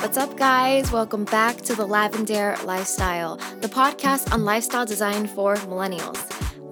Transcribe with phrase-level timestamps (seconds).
[0.00, 0.90] What's up, guys?
[0.90, 6.18] Welcome back to the Lavendaire Lifestyle, the podcast on lifestyle design for millennials.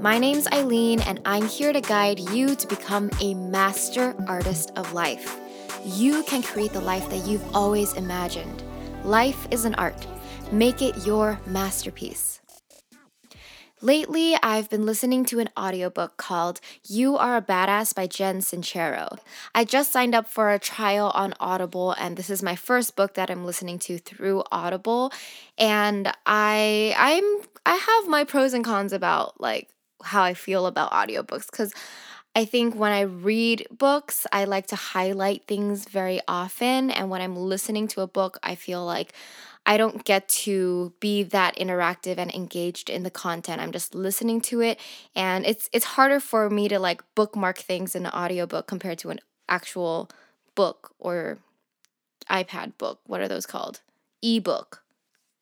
[0.01, 4.95] My name's Aileen, and I'm here to guide you to become a master artist of
[4.95, 5.39] life.
[5.85, 8.63] You can create the life that you've always imagined.
[9.05, 10.07] Life is an art,
[10.51, 12.38] make it your masterpiece.
[13.81, 19.19] Lately, I've been listening to an audiobook called You Are a Badass by Jen Sincero.
[19.55, 23.15] I just signed up for a trial on Audible, and this is my first book
[23.15, 25.13] that I'm listening to through Audible.
[25.57, 27.25] And I I'm
[27.65, 29.69] I have my pros and cons about like
[30.03, 31.73] how I feel about audiobooks because
[32.35, 36.91] I think when I read books, I like to highlight things very often.
[36.91, 39.13] And when I'm listening to a book, I feel like
[39.67, 43.61] I don't get to be that interactive and engaged in the content.
[43.61, 44.79] I'm just listening to it
[45.15, 49.11] and it's it's harder for me to like bookmark things in an audiobook compared to
[49.11, 50.11] an actual
[50.55, 51.39] book or
[52.31, 53.01] iPad book.
[53.07, 53.81] What are those called?
[54.23, 54.83] Ebook.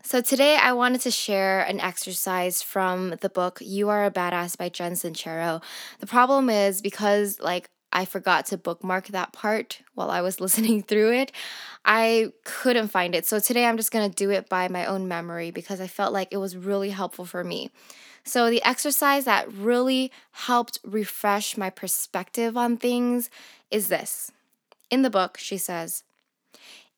[0.02, 4.56] So today I wanted to share an exercise from the book You Are a Badass
[4.56, 5.60] by Jen Sincero.
[5.98, 10.82] The problem is because like I forgot to bookmark that part while I was listening
[10.82, 11.32] through it.
[11.84, 13.24] I couldn't find it.
[13.24, 16.12] So today I'm just going to do it by my own memory because I felt
[16.12, 17.70] like it was really helpful for me.
[18.22, 23.30] So, the exercise that really helped refresh my perspective on things
[23.70, 24.32] is this.
[24.90, 26.02] In the book, she says,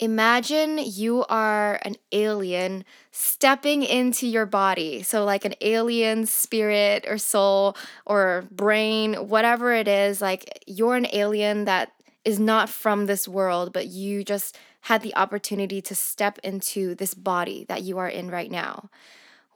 [0.00, 5.02] Imagine you are an alien stepping into your body.
[5.02, 11.08] So, like an alien spirit or soul or brain, whatever it is, like you're an
[11.12, 11.92] alien that
[12.24, 17.14] is not from this world, but you just had the opportunity to step into this
[17.14, 18.90] body that you are in right now.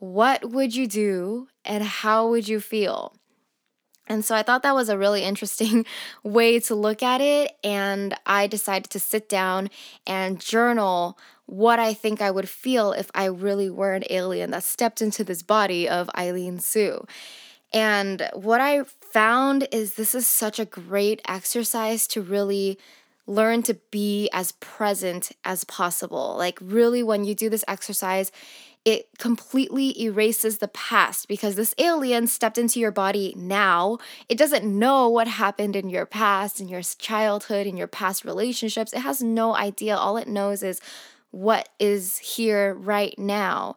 [0.01, 3.15] What would you do and how would you feel?
[4.09, 5.87] And so I thought that was a really interesting
[6.23, 7.53] way to look at it.
[7.63, 9.71] And I decided to sit down
[10.07, 14.65] and journal what I think I would feel if I really were an alien that
[14.65, 17.07] stepped into this body of Aileen Xu.
[17.73, 22.79] And what I found is this is such a great exercise to really
[23.27, 26.37] learn to be as present as possible.
[26.37, 28.33] Like, really, when you do this exercise,
[28.85, 33.99] it completely erases the past because this alien stepped into your body now.
[34.29, 38.93] It doesn't know what happened in your past, in your childhood, in your past relationships.
[38.93, 39.97] It has no idea.
[39.97, 40.81] All it knows is
[41.31, 43.77] what is here right now.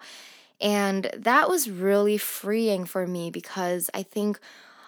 [0.60, 4.40] And that was really freeing for me because I think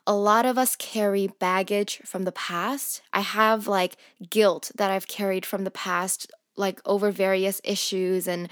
[0.08, 3.02] a lot of us carry baggage from the past.
[3.12, 3.98] I have like
[4.30, 8.50] guilt that I've carried from the past like over various issues and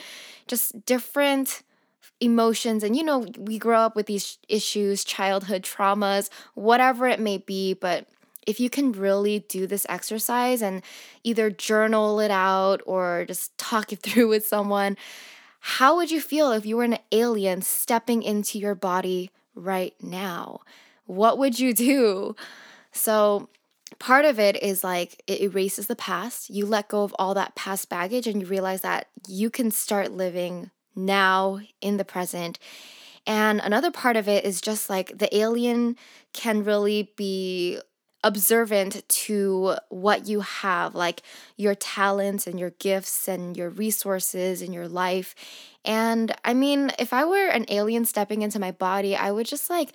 [0.48, 1.64] just different
[2.20, 2.84] emotions.
[2.84, 7.74] And you know we grow up with these issues childhood traumas whatever it may be.
[7.74, 8.08] But
[8.48, 10.84] if you can really do this exercise and
[11.24, 14.98] either journal it out or just talk it through with someone
[15.68, 20.62] how would you feel if you were an alien stepping into your body right now?
[21.08, 22.36] What would you do?
[22.92, 23.50] So
[24.00, 26.50] part of it is like it erases the past.
[26.50, 30.12] You let go of all that past baggage and you realize that you can start
[30.12, 32.60] living now in the present.
[33.28, 35.98] And another part of it is just like the alien
[36.34, 37.80] can really be
[38.24, 41.22] observant to what you have, like
[41.58, 45.36] your talents and your gifts and your resources in your life.
[45.86, 49.70] And I mean, if I were an alien stepping into my body, I would just
[49.70, 49.94] like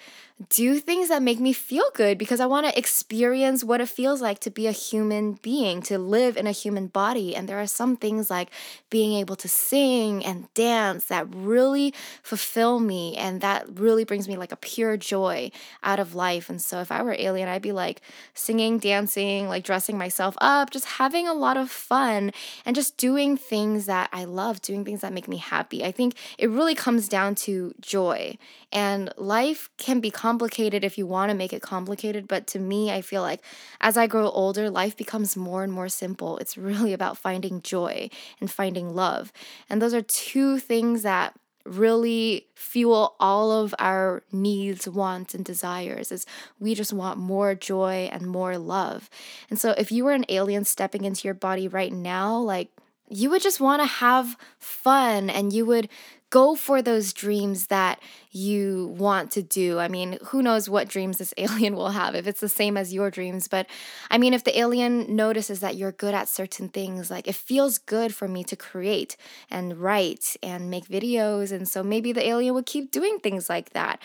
[0.49, 4.23] do things that make me feel good because I want to experience what it feels
[4.23, 7.37] like to be a human being, to live in a human body.
[7.37, 8.51] And there are some things like
[8.89, 11.93] being able to sing and dance that really
[12.23, 15.51] fulfill me and that really brings me like a pure joy
[15.83, 16.49] out of life.
[16.49, 18.01] And so if I were alien, I'd be like
[18.33, 22.33] singing, dancing, like dressing myself up, just having a lot of fun
[22.65, 25.80] and just doing things that I love, doing things that make me happy.
[25.85, 28.37] I think it really comes down to joy.
[28.73, 32.29] And life can be complicated if you want to make it complicated.
[32.29, 33.43] But to me, I feel like
[33.81, 36.39] as I grow older, life becomes more and more simple.
[36.39, 38.11] It's really about finding joy
[38.41, 39.33] and finding love.
[39.69, 41.35] And those are two things that
[41.65, 46.27] really fuel all of our needs, wants, and desires is
[46.59, 49.11] we just want more joy and more love.
[49.51, 52.71] And so if you were an alien stepping into your body right now, like
[53.11, 55.89] you would just want to have fun and you would
[56.31, 59.81] go for those dreams that you want to do.
[59.81, 62.95] I mean, who knows what dreams this alien will have if it's the same as
[62.95, 63.49] your dreams.
[63.49, 63.67] But
[64.11, 67.79] I mean, if the alien notices that you're good at certain things, like it feels
[67.79, 69.17] good for me to create
[69.51, 71.51] and write and make videos.
[71.51, 74.01] And so maybe the alien would keep doing things like that.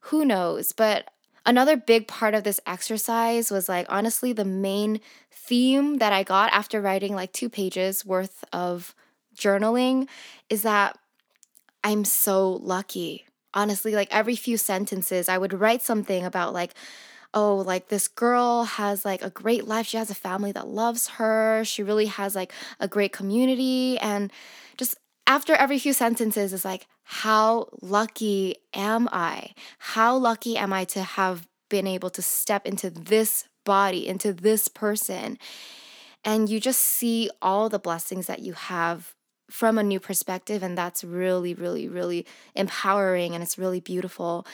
[0.00, 0.72] Who knows?
[0.72, 1.08] But
[1.48, 5.00] Another big part of this exercise was like, honestly, the main
[5.48, 8.94] theme that I got after writing like two pages worth of
[9.34, 10.06] journaling
[10.50, 10.98] is that
[11.82, 13.24] I'm so lucky.
[13.54, 16.74] Honestly, like every few sentences, I would write something about like,
[17.32, 19.86] oh, like this girl has like a great life.
[19.86, 21.64] She has a family that loves her.
[21.64, 23.98] She really has like a great community.
[23.98, 24.30] And
[24.76, 24.96] just
[25.26, 29.54] after every few sentences is like, how lucky am I?
[29.78, 34.66] How lucky am I to have been able to step into this body, into this
[34.68, 35.38] person?
[36.24, 39.14] And you just see all the blessings that you have
[39.50, 40.62] from a new perspective.
[40.62, 44.46] And that's really, really, really empowering and it's really beautiful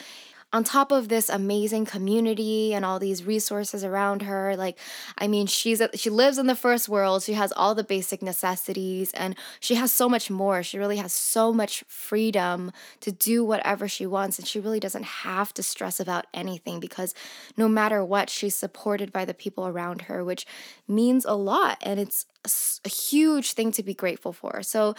[0.55, 4.79] on top of this amazing community and all these resources around her like
[5.19, 7.23] i mean she's a, she lives in the first world.
[7.23, 10.63] She has all the basic necessities and she has so much more.
[10.63, 15.05] She really has so much freedom to do whatever she wants and she really doesn't
[15.05, 17.15] have to stress about anything because
[17.57, 20.47] no matter what she's supported by the people around her which
[20.89, 22.51] means a lot and it's a,
[22.87, 24.63] a huge thing to be grateful for.
[24.63, 24.95] So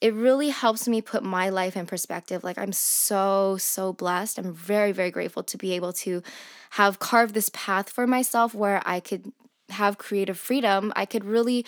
[0.00, 2.44] it really helps me put my life in perspective.
[2.44, 4.38] Like, I'm so, so blessed.
[4.38, 6.22] I'm very, very grateful to be able to
[6.70, 9.32] have carved this path for myself where I could
[9.70, 10.92] have creative freedom.
[10.94, 11.66] I could really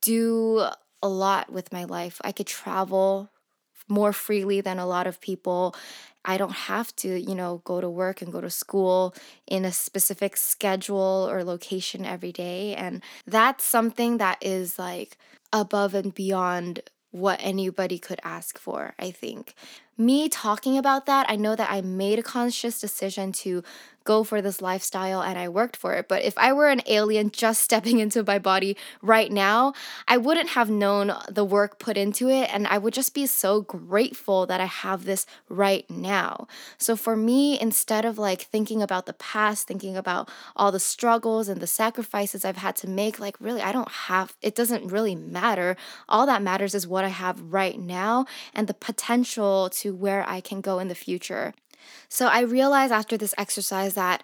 [0.00, 0.66] do
[1.02, 2.20] a lot with my life.
[2.24, 3.30] I could travel
[3.88, 5.74] more freely than a lot of people.
[6.24, 9.14] I don't have to, you know, go to work and go to school
[9.46, 12.74] in a specific schedule or location every day.
[12.74, 15.18] And that's something that is like
[15.52, 16.80] above and beyond
[17.16, 19.54] what anybody could ask for, I think.
[19.98, 23.62] Me talking about that, I know that I made a conscious decision to
[24.06, 26.08] go for this lifestyle and I worked for it.
[26.08, 29.74] But if I were an alien just stepping into my body right now,
[30.08, 32.48] I wouldn't have known the work put into it.
[32.54, 36.46] And I would just be so grateful that I have this right now.
[36.78, 41.48] So for me, instead of like thinking about the past, thinking about all the struggles
[41.48, 45.16] and the sacrifices I've had to make, like really, I don't have, it doesn't really
[45.16, 45.76] matter.
[46.08, 50.40] All that matters is what I have right now and the potential to where I
[50.40, 51.54] can go in the future.
[52.08, 54.22] So I realized after this exercise that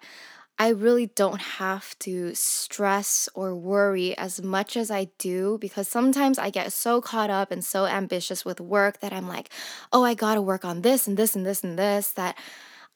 [0.59, 6.39] I really don't have to stress or worry as much as I do because sometimes
[6.39, 9.49] I get so caught up and so ambitious with work that I'm like,
[9.93, 12.37] oh, I gotta work on this and this and this and this that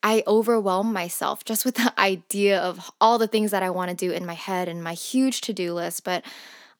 [0.03, 4.11] I overwhelm myself just with the idea of all the things that I wanna do
[4.11, 6.03] in my head and my huge to do list.
[6.03, 6.23] But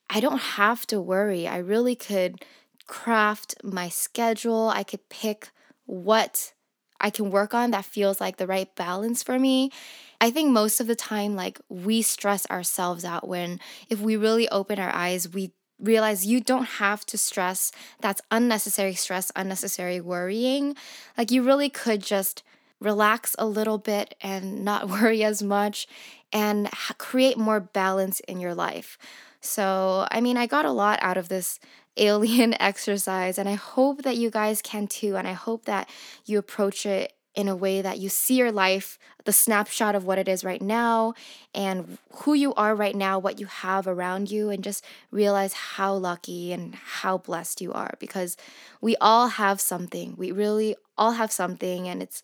[0.10, 1.48] I don't have to worry.
[1.48, 2.46] I really could
[2.86, 5.50] craft my schedule, I could pick
[5.88, 6.54] what
[7.02, 9.72] I can work on that feels like the right balance for me.
[10.20, 14.50] I think most of the time, like we stress ourselves out when if we really
[14.50, 17.72] open our eyes, we realize you don't have to stress.
[18.02, 20.76] That's unnecessary stress, unnecessary worrying.
[21.18, 22.44] Like you really could just
[22.80, 25.88] relax a little bit and not worry as much
[26.34, 28.98] and create more balance in your life.
[29.40, 31.60] So, I mean, I got a lot out of this
[31.98, 33.38] alien exercise.
[33.38, 35.16] And I hope that you guys can too.
[35.16, 35.90] And I hope that
[36.26, 40.18] you approach it in a way that you see your life, the snapshot of what
[40.18, 41.14] it is right now,
[41.54, 45.94] and who you are right now, what you have around you, and just realize how
[45.94, 48.38] lucky and how blessed you are because
[48.82, 50.16] we all have something.
[50.18, 52.24] We really all have something, and it's,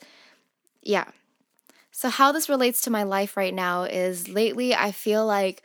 [0.82, 1.06] yeah.
[1.92, 5.62] So, how this relates to my life right now is lately I feel like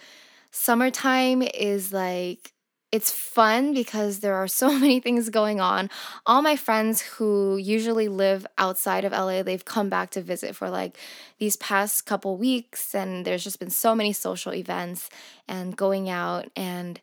[0.50, 2.52] summertime is like
[2.90, 5.90] it's fun because there are so many things going on.
[6.26, 10.70] All my friends who usually live outside of LA, they've come back to visit for
[10.70, 10.96] like
[11.38, 15.08] these past couple weeks and there's just been so many social events
[15.46, 17.00] and going out and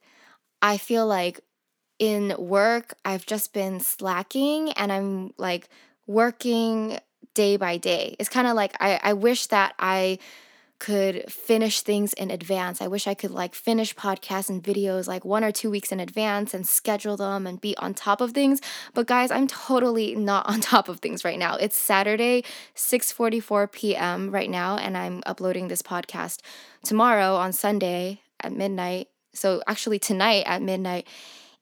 [0.62, 1.41] I feel like
[2.00, 5.69] in work I've just been slacking and I'm like
[6.07, 7.00] working
[7.33, 8.15] day by day.
[8.19, 10.19] It's kind of like I I wish that I
[10.79, 12.82] could finish things in advance.
[12.82, 16.00] I wish I could like finish podcasts and videos like one or two weeks in
[16.00, 18.62] advance and schedule them and be on top of things.
[18.94, 21.55] But guys, I'm totally not on top of things right now.
[21.55, 22.44] It's Saturday,
[22.75, 24.32] 6:44 p.m.
[24.32, 26.41] right now and I'm uploading this podcast
[26.84, 29.08] tomorrow on Sunday at midnight.
[29.34, 31.08] So actually tonight at midnight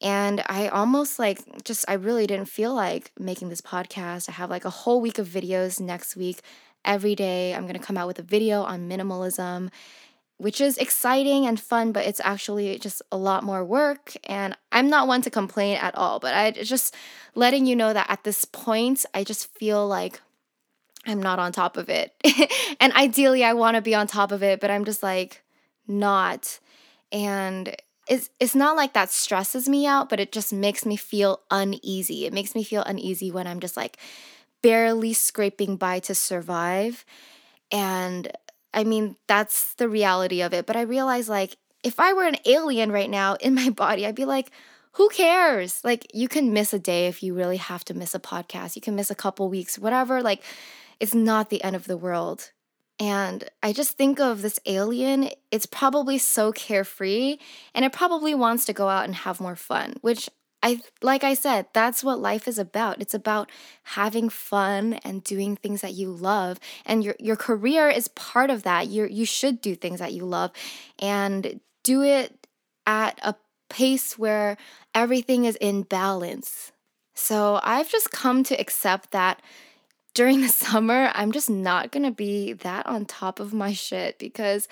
[0.01, 4.27] and I almost like just I really didn't feel like making this podcast.
[4.27, 6.41] I have like a whole week of videos next week
[6.85, 7.53] every day.
[7.53, 9.69] I'm going to come out with a video on minimalism,
[10.37, 14.13] which is exciting and fun, but it's actually just a lot more work.
[14.25, 16.95] And I'm not one to complain at all, but I just
[17.35, 20.21] letting you know that at this point, I just feel like
[21.05, 22.13] I'm not on top of it.
[22.79, 25.43] and ideally, I want to be on top of it, but I'm just like
[25.87, 26.59] not.
[27.11, 27.75] And
[28.07, 32.25] it's it's not like that stresses me out, but it just makes me feel uneasy.
[32.25, 33.97] It makes me feel uneasy when I'm just like
[34.63, 37.05] barely scraping by to survive.
[37.71, 38.31] And
[38.73, 40.65] I mean, that's the reality of it.
[40.65, 44.15] But I realize, like, if I were an alien right now in my body, I'd
[44.15, 44.49] be like,
[44.93, 45.83] who cares?
[45.83, 48.75] Like, you can miss a day if you really have to miss a podcast.
[48.75, 50.21] You can miss a couple weeks, whatever.
[50.21, 50.43] Like,
[50.99, 52.51] it's not the end of the world.
[52.99, 57.37] And I just think of this alien, it's probably so carefree
[57.73, 60.29] and it probably wants to go out and have more fun, which
[60.63, 63.01] I like I said, that's what life is about.
[63.01, 63.51] It's about
[63.83, 66.59] having fun and doing things that you love.
[66.85, 68.87] And your your career is part of that.
[68.87, 70.51] You you should do things that you love
[70.99, 72.47] and do it
[72.87, 73.35] at a
[73.69, 74.57] pace where
[74.95, 76.71] everything is in balance.
[77.13, 79.41] So I've just come to accept that
[80.13, 84.17] during the summer, I'm just not going to be that on top of my shit
[84.17, 84.67] because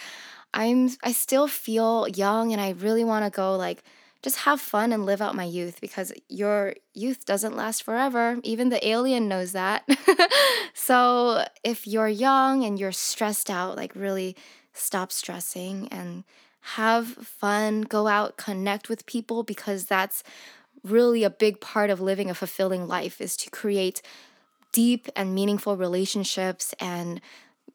[0.54, 3.84] I'm I still feel young and I really want to go like
[4.22, 8.38] just have fun and live out my youth because your youth doesn't last forever.
[8.44, 9.88] Even the alien knows that.
[10.74, 14.36] so, if you're young and you're stressed out, like really
[14.74, 16.24] stop stressing and
[16.62, 20.24] have fun, go out, connect with people because that's
[20.84, 24.02] really a big part of living a fulfilling life is to create
[24.72, 27.22] deep and meaningful relationships and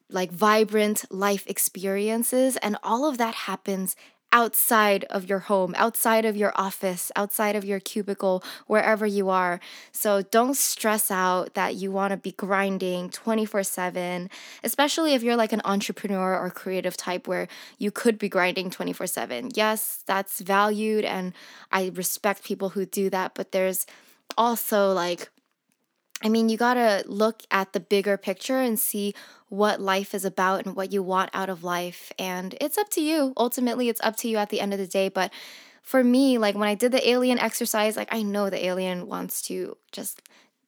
[0.09, 3.97] like vibrant life experiences and all of that happens
[4.37, 9.59] outside of your home, outside of your office, outside of your cubicle, wherever you are.
[9.93, 14.29] So don't stress out that you want to be grinding 24 7,
[14.63, 19.07] especially if you're like an entrepreneur or creative type where you could be grinding 24
[19.07, 19.53] 7.
[19.55, 21.33] Yes, that's valued and
[21.73, 23.87] I respect people who do that, but there's
[24.37, 25.31] also like,
[26.23, 29.15] I mean, you gotta look at the bigger picture and see
[29.49, 32.13] what life is about and what you want out of life.
[32.19, 33.33] And it's up to you.
[33.37, 35.09] Ultimately, it's up to you at the end of the day.
[35.09, 35.33] But
[35.83, 39.41] for me, like when I did the alien exercise, like I know the alien wants
[39.43, 40.21] to just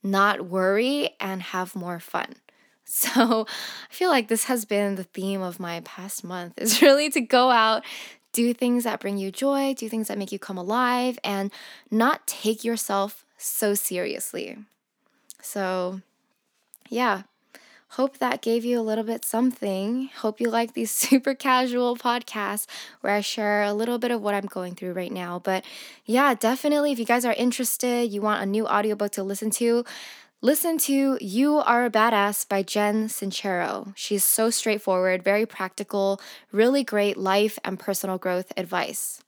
[0.02, 2.35] not worry and have more fun.
[2.90, 7.11] So I feel like this has been the theme of my past month is really
[7.11, 7.85] to go out,
[8.32, 11.52] do things that bring you joy, do things that make you come alive, and
[11.90, 14.56] not take yourself so seriously.
[15.42, 16.00] So,
[16.88, 17.25] yeah,
[17.90, 20.11] hope that gave you a little bit something.
[20.16, 22.66] Hope you like these super casual podcasts
[23.00, 25.38] where I share a little bit of what I'm going through right now.
[25.38, 25.64] But
[26.04, 29.85] yeah, definitely, if you guys are interested, you want a new audiobook to listen to,
[30.40, 33.92] listen to You Are a Badass by Jen Sincero.
[33.97, 36.21] She's so straightforward, very practical,
[36.52, 39.23] really great life and personal growth advice.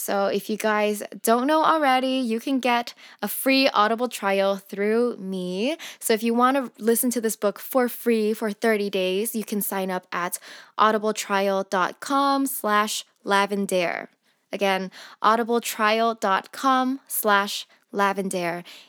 [0.00, 5.16] So, if you guys don't know already, you can get a free Audible trial through
[5.18, 5.76] me.
[5.98, 9.44] So, if you want to listen to this book for free for 30 days, you
[9.44, 10.38] can sign up at
[10.78, 14.08] audibletrial.com slash lavendaire.
[14.52, 14.90] Again,
[15.22, 17.79] audibletrial.com slash lavendaire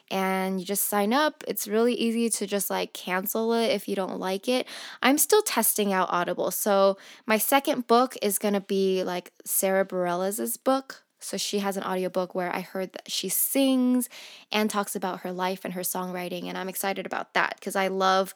[0.10, 1.44] and you just sign up.
[1.48, 4.68] It's really easy to just like cancel it if you don't like it.
[5.02, 6.52] I'm still testing out audible.
[6.52, 11.04] So my second book is going to be like Sara Bareilles' book.
[11.24, 14.10] So she has an audiobook where i heard that she sings
[14.52, 17.88] and talks about her life and her songwriting and i'm excited about that because i
[17.88, 18.34] love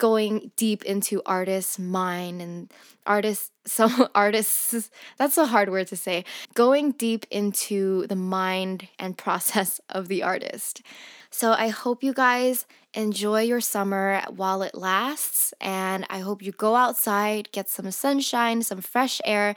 [0.00, 2.72] going deep into artists' mind and
[3.06, 9.16] artists some artists that's a hard word to say going deep into the mind and
[9.24, 10.82] process of the artist.
[11.30, 16.50] So i hope you guys enjoy your summer while it lasts and i hope you
[16.50, 19.54] go outside get some sunshine some fresh air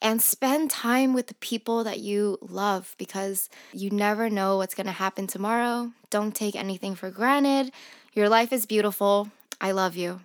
[0.00, 4.86] and spend time with the people that you love because you never know what's going
[4.86, 5.92] to happen tomorrow.
[6.08, 7.70] Don't take anything for granted.
[8.14, 9.30] Your life is beautiful
[9.60, 10.20] I love you.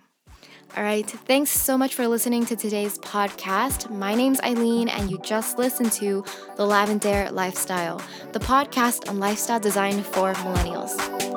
[0.76, 1.08] All right.
[1.08, 3.90] Thanks so much for listening to today's podcast.
[3.90, 6.22] My name's Aileen, and you just listened to
[6.56, 8.02] The Lavendaire Lifestyle,
[8.32, 11.35] the podcast on lifestyle design for millennials.